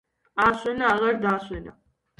[0.45, 1.81] აასვენა აღარ დაასვენა